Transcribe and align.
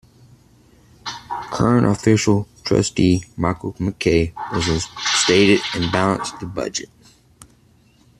Current 1.53 1.85
Official 1.85 2.47
Trustee 2.63 3.23
Michael 3.37 3.73
McKay 3.73 4.33
was 4.51 4.67
instated 4.67 5.61
and 5.75 5.91
balanced 5.91 6.39
the 6.39 6.47
budget. 6.47 6.89